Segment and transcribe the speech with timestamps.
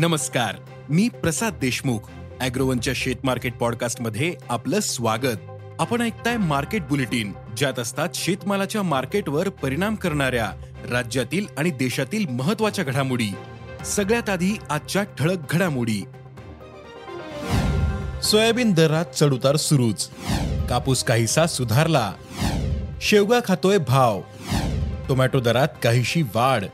[0.00, 0.54] नमस्कार
[0.88, 1.98] मी प्रसाद देशमुख
[2.40, 5.36] अॅग्रोवनच्या शेत मार्केट पॉडकास्टमध्ये आपलं स्वागत.
[5.80, 10.52] आपण ऐकताय मार्केट बुलेटिन ज्यात असतात शेतमालाच्या मार्केटवर परिणाम करणाऱ्या
[10.90, 13.28] राज्यातील आणि देशातील महत्त्वाच्या घडामोडी.
[13.84, 16.04] सगळ्यात आधी आजच्या ठळक घडामोडी.
[18.22, 20.10] सोयाबीन दरात चढउतार सुरूच.
[20.68, 22.12] कापूस काहीसा सुधारला.
[23.02, 24.20] शेवगा खातोय भाव.
[25.08, 26.64] टोमॅटो दरात काहीशी वाढ.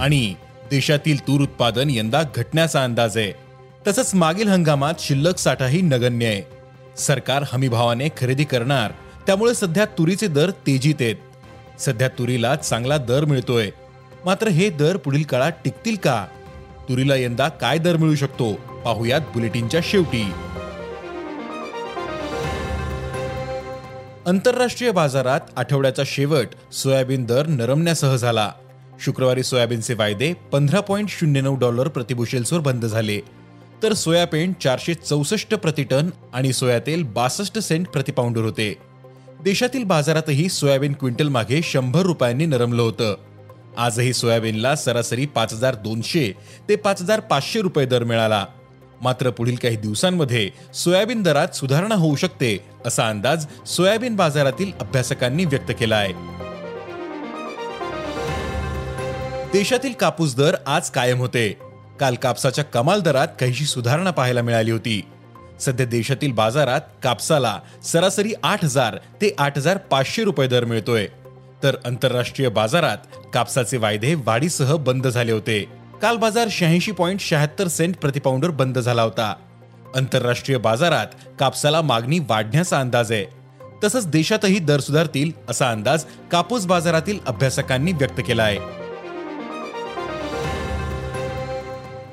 [0.00, 0.34] आणि
[0.70, 3.32] देशातील तूर उत्पादन यंदा घटण्याचा अंदाज आहे.
[3.86, 6.42] तसंच मागील हंगामात शिल्लक साठाही नगण्य आहे.
[6.96, 8.90] सरकार हमीभावाने खरेदी करणार
[9.26, 11.14] त्यामुळे सध्या तुरीचे दर तेजीत आहेत.
[11.80, 13.70] सध्या तुरीला चांगला दर मिळतोय.
[14.24, 16.26] मात्र हे दर पुढील काळात टिकतील का?
[16.88, 18.54] तुरीला यंदा काय दर मिळू शकतो?
[18.54, 20.32] पाहुयात बुलेटिनच्या शेवटी.
[24.26, 28.52] आंतरराष्ट्रीय बाजारात आठवड्याचा शेवट सोयाबीन दर नरमण्यासह झाला.
[29.00, 33.20] शुक्रवारी सोयाबीनचे वायदे पंधरा पॉईंट शून्य नऊ डॉलर प्रतिबुशेल्सवर बंद झाले.
[33.82, 38.76] तर सोयाबीन चारशे चौसष्ट प्रतिटन आणि सोयातेल बासष्ट सेंट प्रतिपाऊंडर होते.
[39.44, 43.14] देशातील बाजारातही सोयाबीन क्विंटल मागे शंभर रुपयांनी नरमलं होतं.
[43.76, 46.32] आजही सोयाबीनला सरासरी पाच हजार दोनशे
[46.68, 48.46] ते पाच हजार पाचशे रुपये दर मिळाला.
[49.02, 55.72] मात्र पुढील काही दिवसांमध्ये सोयाबीन दरात सुधारणा होऊ शकते असा अंदाज सोयाबीन बाजारातील अभ्यासकांनी व्यक्त
[55.80, 56.35] केला आहे.
[59.56, 61.58] देशातील कापूस दर आज कायम होते.
[62.00, 65.02] काल कापसाच्या कमाल दरात काहीशी सुधारणा पाहायला मिळाली होती.
[65.60, 71.06] सध्या देशातील बाजारात कापसाला सरासरी आठ हजार ते आठ हजार पाचशे रुपये दर मिळतोय.
[71.62, 72.96] तर आंतरराष्ट्रीय बाजारात
[73.34, 75.64] कापसाचे वायदे वाढीसह बंद झाले होते.
[76.02, 79.34] काल बाजार शहाऐंशी पॉईंट शहात्तर सेंट प्रतिपाऊंडर बंद झाला होता.
[79.96, 81.06] आंतरराष्ट्रीय बाजारात
[81.40, 83.24] कापसाला मागणी वाढण्याचा अंदाज आहे.
[83.84, 88.85] तसंच देशातही दर सुधारतील असा अंदाज कापूस बाजारातील अभ्यासकांनी व्यक्त केला आहे.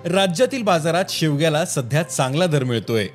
[0.06, 3.08] राज्यातील बाजारात शेवग्याला सध्या चांगला दर मिळतोय.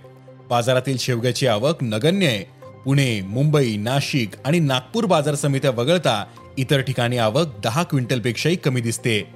[0.51, 2.45] बाजारातील शेवग्याची आवक नगण्य आहे.
[2.85, 6.25] पुणे मुंबई नाशिक आणि नागपूर बाजार समित्या वगळता
[6.59, 9.35] इतर ठिकाणी आवक दहा क्विंटलपेक्षाही कमी दिसते.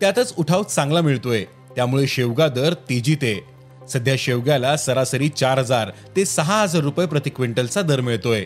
[0.00, 1.44] त्यातच उठाव चांगला मिळतोय.
[1.76, 3.44] त्यामुळे शेवगा दर तेजीत आहे.
[3.88, 8.44] सध्या शेवग्याला सरासरी चार हजार ते सहा हजार रुपये प्रति क्विंटलचा दर मिळतोय.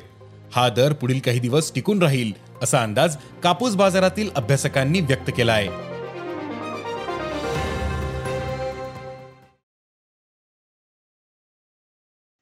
[0.53, 5.86] हा दर पुढील काही दिवस टिकून राहील असा अंदाज कापूस बाजारातील अभ्यासकांनी व्यक्त केला आहे.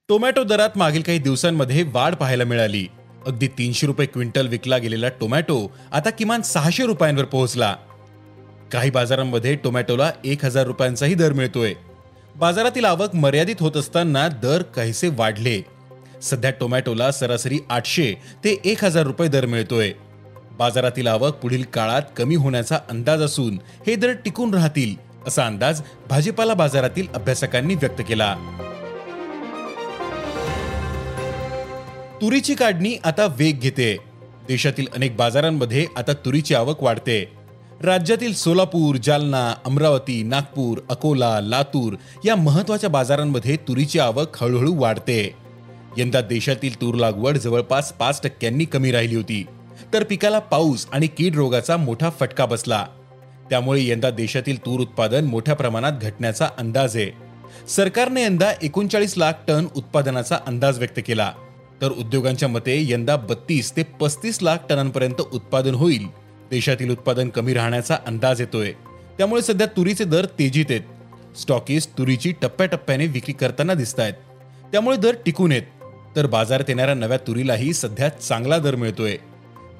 [0.08, 2.86] टोमॅटो दरात मागील काही दिवसांमध्ये वाढ पाहायला मिळाली.
[3.26, 5.56] अगदी तीनशे रुपये क्विंटल विकला गेलेला टोमॅटो
[5.92, 7.74] आता किमान सहाशे रुपयांवर पोहोचला.
[8.72, 11.74] काही बाजारांमध्ये टोमॅटोला एक हजार रुपयांचाही दर मिळतोय.
[12.36, 15.60] बाजारातील आवक मर्यादित होत असताना दर काहीसे वाढले.
[16.22, 18.12] सध्या टोमॅटोला सरासरी आठशे
[18.44, 19.92] ते एक हजार रुपये दर मिळतोय.
[20.58, 24.94] बाजारातील आवक पुढील काळात कमी होण्याचा अंदाज असून हे दर टिकून राहतील
[25.26, 28.36] असा अंदाज भाजीपाला बाजारातील अभ्यासकांनी व्यक्त केला.
[32.24, 33.96] तुरीची काढणी आता वेग घेते.
[34.48, 37.32] देशातील अनेक बाजारांमध्ये आता तुरीची आवक वाढते.
[37.82, 45.34] राज्यातील सोलापूर जालना अमरावती नागपूर अकोला लातूर या महत्त्वाच्या बाजारांमध्ये तुरीची आवक हळूहळू वाढते.
[45.96, 49.46] यंदा देशातील तूर लागवड जवळपास पाच टक्क्यांनी कमी राहिली होती.
[49.92, 52.86] तर पिकाला पाऊस आणि कीड रोगाचा मोठा फटका बसला.
[53.50, 57.10] त्यामुळे यंदा देशातील तूर उत्पादन मोठ्या प्रमाणात घटण्याचा अंदाज आहे.
[57.68, 61.32] सरकारने यंदा एकोणचाळीस लाख टन उत्पादनाचा अंदाज व्यक्त केला.
[61.82, 66.06] तर उद्योगांच्या मते यंदा बत्तीस ते पस्तीस लाख टनांपर्यंत उत्पादन होईल.
[66.50, 68.72] देशातील उत्पादन कमी राहण्याचा अंदाज येतोय.
[69.18, 70.80] त्यामुळे सध्या तुरीचे दर तेजीत आहेत.
[71.38, 74.14] स्टॉकीस तुरीची टप्प्याटप्प्याने विक्री करताना दिसत आहेत
[74.72, 75.62] त्यामुळे दर टिकून येत
[76.16, 79.16] तर बाजारात येणाऱ्या नव्या तुरीलाही सध्या चांगला दर मिळतोय.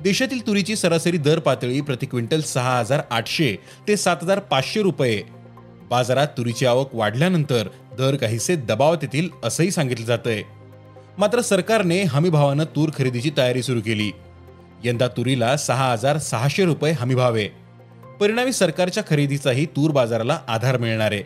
[0.01, 3.55] देशातील तुरीची सरासरी दर पातळी प्रति क्विंटल सहा हजार आठशे
[3.89, 5.23] ते सात हजार पाचशे रुपये.
[5.91, 7.69] बाजारात तुरीची आवक वाढल्यानंतर
[7.99, 10.43] दर काहीसे दबावात येतील असंही सांगितलं जातंय.
[11.19, 14.11] मात्र सरकारने हमीभावानं तूर खरेदीची तयारी सुरू केली.
[14.85, 17.49] यंदा तुरीला सहा हजार सहाशे रुपये हमीभाव आहे
[18.21, 21.13] परिणामी सरकारच्या खरेदीचाही तूर बाजाराला आधार मिळणार.
[21.13, 21.23] आहे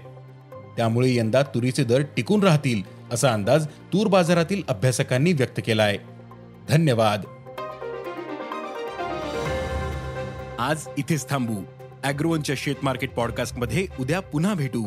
[0.76, 2.82] त्यामुळे यंदा तुरीचे दर टिकून राहतील
[3.12, 5.98] असा अंदाज तूर बाजारातील अभ्यासकांनी व्यक्त केला आहे
[6.68, 7.24] धन्यवाद.
[10.58, 11.62] आज इथेच थांबू.
[12.04, 14.86] अॅग्रोवनच्या शेत मार्केट पॉडकास्टमध्ये उद्या पुन्हा भेटू.